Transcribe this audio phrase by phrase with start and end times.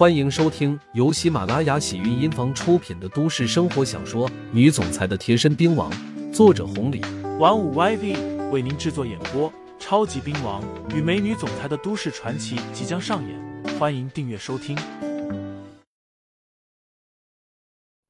[0.00, 5.92] 欢迎收听由喜马拉雅喜韵音房出品的都市生活小说《女总裁的贴身兵王》，
[6.32, 7.02] 作者红礼，
[7.38, 9.52] 玩五 YV 为您制作演播。
[9.78, 14.74] 超级兵王与美女总裁的都市传奇即将上演，欢迎订阅收听。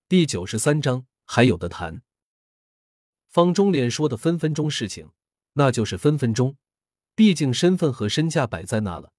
[0.08, 2.02] 第九十三章还有的谈。
[3.28, 5.08] 方中莲说的分分钟事情，
[5.54, 6.54] 那就是分分钟，
[7.16, 9.10] 毕竟身份和身价摆在那了。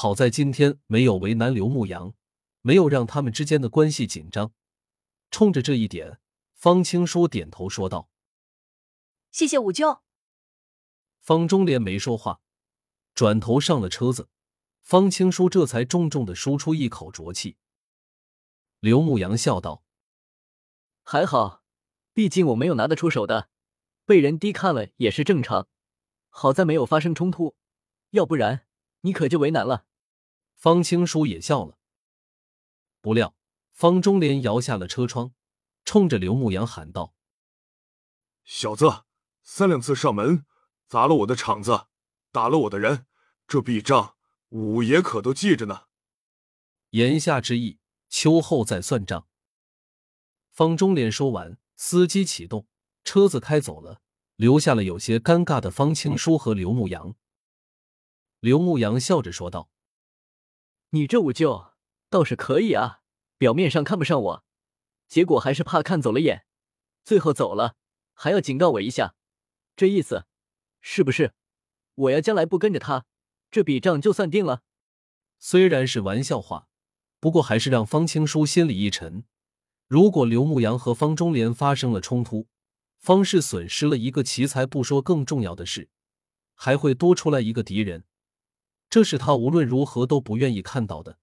[0.00, 2.14] 好在今天没有为难刘牧阳，
[2.62, 4.52] 没有让他们之间的关系紧张。
[5.28, 6.20] 冲着这一点，
[6.54, 8.08] 方青书点头说道
[9.32, 10.02] ：“谢谢五舅。”
[11.18, 12.40] 方中莲没说话，
[13.12, 14.28] 转头上了车子。
[14.82, 17.56] 方青书这才重重的舒出一口浊气。
[18.78, 19.82] 刘牧阳笑道
[21.02, 21.64] ：“还好，
[22.12, 23.48] 毕竟我没有拿得出手的，
[24.04, 25.66] 被人低看了也是正常。
[26.28, 27.56] 好在没有发生冲突，
[28.10, 28.68] 要不然
[29.00, 29.86] 你可就为难了。”
[30.58, 31.78] 方青书也笑了，
[33.00, 33.36] 不料
[33.70, 35.32] 方中莲摇下了车窗，
[35.84, 37.14] 冲着刘牧阳喊道
[38.42, 39.04] ：“小子，
[39.44, 40.44] 三两次上门，
[40.88, 41.86] 砸了我的场子，
[42.32, 43.06] 打了我的人，
[43.46, 44.16] 这笔账
[44.48, 45.84] 五爷可都记着呢。”
[46.90, 47.78] 言下之意，
[48.08, 49.28] 秋后再算账。
[50.50, 52.66] 方中莲说完，司机启动，
[53.04, 54.00] 车子开走了，
[54.34, 57.14] 留下了有些尴尬的方青书和刘牧阳。
[58.40, 59.70] 刘牧阳笑着说道。
[60.90, 61.72] 你这五舅
[62.08, 63.00] 倒是可以啊，
[63.36, 64.44] 表面上看不上我，
[65.06, 66.46] 结果还是怕看走了眼，
[67.04, 67.76] 最后走了
[68.14, 69.14] 还要警告我一下，
[69.76, 70.24] 这意思
[70.80, 71.34] 是不是
[71.94, 73.04] 我要将来不跟着他，
[73.50, 74.62] 这笔账就算定了？
[75.38, 76.68] 虽然是玩笑话，
[77.20, 79.24] 不过还是让方青书心里一沉。
[79.88, 82.48] 如果刘牧阳和方中莲发生了冲突，
[82.98, 85.90] 方氏损失了一个奇才不说，更重要的是
[86.54, 88.04] 还会多出来一个敌人。
[88.90, 91.18] 这是他无论如何都不愿意看到的。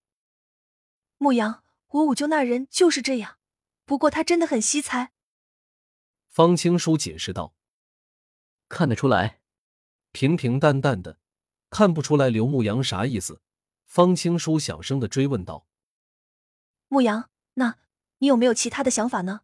[1.17, 3.37] 牧阳，我五舅那人就是这样，
[3.85, 5.11] 不过他真的很惜才。
[6.27, 7.55] 方青书解释道
[8.67, 9.39] ：“看得出来，
[10.11, 11.19] 平平淡淡的，
[11.69, 13.41] 看不出来刘牧阳啥意思。”
[13.85, 15.65] 方青书小声的追问道
[16.89, 17.77] ：“牧羊，那
[18.17, 19.41] 你有没有其他的想法呢？”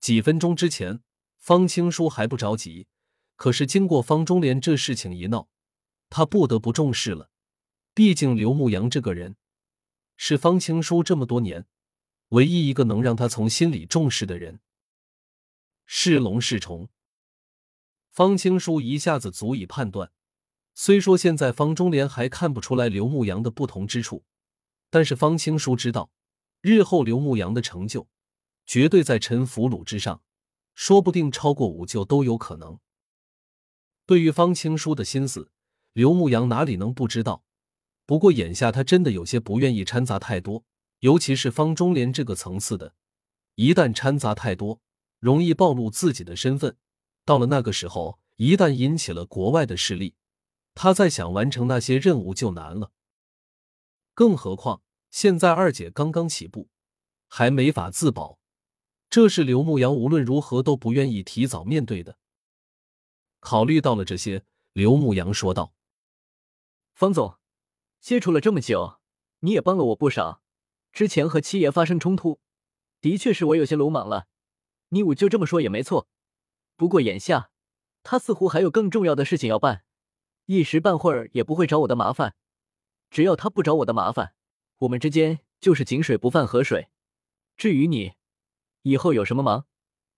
[0.00, 1.02] 几分钟之前，
[1.38, 2.86] 方青书还不着急，
[3.34, 5.48] 可是经过方中莲这事情一闹。
[6.16, 7.28] 他不得不重视了，
[7.92, 9.34] 毕竟刘牧阳这个人
[10.16, 11.66] 是方青书这么多年
[12.28, 14.60] 唯一一个能让他从心里重视的人。
[15.86, 16.88] 是龙是虫，
[18.12, 20.12] 方青书一下子足以判断。
[20.72, 24.24] 虽说现在方中莲还看不出来刘牧阳的不同之处，
[24.90, 26.12] 但是方青书知道，
[26.60, 28.06] 日后刘牧阳的成就
[28.64, 30.22] 绝对在陈福鲁之上，
[30.74, 32.78] 说不定超过五舅都有可能。
[34.06, 35.50] 对于方青书的心思。
[35.94, 37.44] 刘牧阳哪里能不知道？
[38.04, 40.64] 不过眼下他真的有些不愿意掺杂太多，
[40.98, 42.94] 尤其是方中莲这个层次的，
[43.54, 44.80] 一旦掺杂太多，
[45.20, 46.76] 容易暴露自己的身份。
[47.24, 50.16] 到了那个时候，一旦引起了国外的势力，
[50.74, 52.90] 他再想完成那些任务就难了。
[54.14, 54.82] 更何况
[55.12, 56.68] 现在二姐刚刚起步，
[57.28, 58.40] 还没法自保，
[59.08, 62.18] 这是刘牧阳无论如何都不愿意提早面对的。
[63.38, 65.72] 考虑到了这些，刘牧阳说道。
[66.94, 67.38] 方总，
[68.00, 69.00] 接触了这么久，
[69.40, 70.40] 你也帮了我不少。
[70.92, 72.40] 之前和七爷发生冲突，
[73.00, 74.28] 的确是我有些鲁莽了。
[74.90, 76.08] 你五舅这么说也没错。
[76.76, 77.50] 不过眼下，
[78.04, 79.84] 他似乎还有更重要的事情要办，
[80.46, 82.36] 一时半会儿也不会找我的麻烦。
[83.10, 84.36] 只要他不找我的麻烦，
[84.78, 86.90] 我们之间就是井水不犯河水。
[87.56, 88.12] 至于你，
[88.82, 89.66] 以后有什么忙，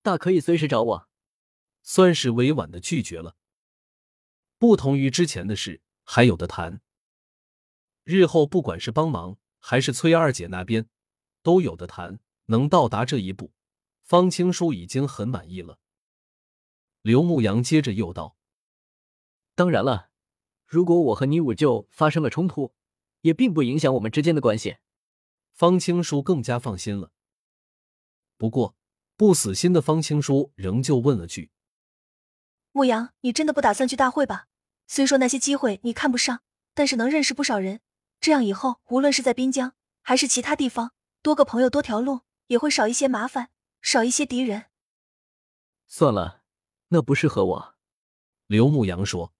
[0.02, 1.08] 大可以随时找我。
[1.82, 3.36] 算是委婉的拒绝了。
[4.58, 5.80] 不同于之前的事。
[6.08, 6.80] 还有的谈，
[8.04, 10.88] 日后不管是帮忙还是崔二姐那边，
[11.42, 12.20] 都有的谈。
[12.48, 13.52] 能到达这一步，
[14.04, 15.80] 方青书已经很满意了。
[17.02, 18.36] 刘牧阳接着又道
[19.56, 20.10] ：“当然了，
[20.64, 22.72] 如果我和你五舅发生了冲突，
[23.22, 24.76] 也并不影响我们之间的关系。”
[25.52, 27.10] 方青书更加放心了。
[28.36, 28.76] 不过，
[29.16, 31.50] 不死心的方青书仍旧问了句
[32.70, 34.46] ：“牧阳，你真的不打算去大会吧？”
[34.86, 36.42] 虽说那些机会你看不上，
[36.74, 37.80] 但是能认识不少人，
[38.20, 40.92] 这样以后无论是在滨江还是其他地方，
[41.22, 43.50] 多个朋友多条路，也会少一些麻烦，
[43.82, 44.66] 少一些敌人。
[45.86, 46.42] 算了，
[46.88, 47.74] 那不适合我。
[48.46, 49.32] 刘牧阳说：“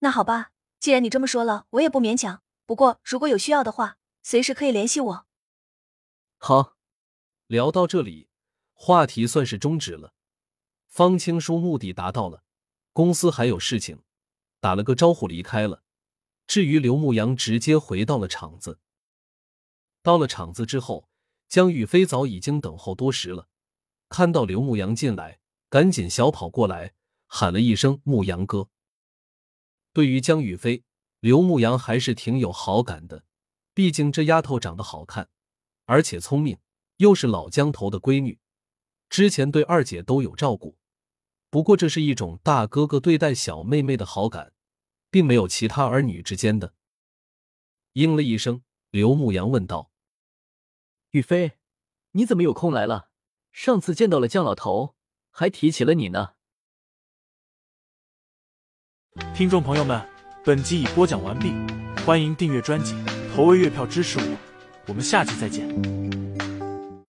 [0.00, 2.42] 那好吧，既然你这么说了，我也不勉强。
[2.66, 5.26] 不过如果有需要的话，随时可以联系我。”
[6.36, 6.76] 好，
[7.46, 8.28] 聊到这里，
[8.74, 10.12] 话题算是终止了。
[10.86, 12.44] 方青书目的达到了，
[12.92, 14.02] 公司还有事情。
[14.60, 15.82] 打了个招呼离开了。
[16.46, 18.78] 至于刘牧阳，直接回到了厂子。
[20.02, 21.08] 到了厂子之后，
[21.48, 23.48] 江宇飞早已经等候多时了。
[24.08, 26.94] 看到刘牧阳进来，赶紧小跑过来，
[27.26, 28.70] 喊了一声“牧阳哥”。
[29.92, 30.84] 对于江宇飞，
[31.20, 33.24] 刘牧阳还是挺有好感的，
[33.74, 35.28] 毕竟这丫头长得好看，
[35.84, 36.58] 而且聪明，
[36.96, 38.38] 又是老江头的闺女，
[39.10, 40.78] 之前对二姐都有照顾。
[41.50, 44.52] 不过这是一种大哥哥对待小妹妹的好感，
[45.10, 46.74] 并没有其他儿女之间的。
[47.94, 49.90] 应了一声，刘牧阳问道
[51.12, 51.52] ：“宇飞，
[52.12, 53.08] 你怎么有空来了？
[53.50, 54.94] 上次见到了江老头，
[55.30, 56.34] 还提起了你呢。”
[59.34, 60.06] 听众朋友们，
[60.44, 61.52] 本集已播讲完毕，
[62.04, 62.94] 欢迎订阅专辑，
[63.34, 64.38] 投喂月票支持我，
[64.86, 66.07] 我们下集再见。